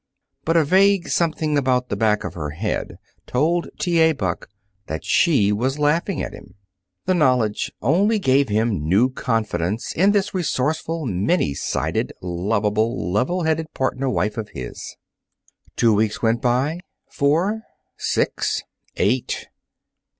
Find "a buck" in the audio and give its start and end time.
3.99-4.49